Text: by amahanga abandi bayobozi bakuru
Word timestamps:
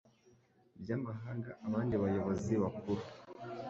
by 0.81 0.89
amahanga 0.97 1.49
abandi 1.65 1.95
bayobozi 2.03 2.53
bakuru 2.63 3.01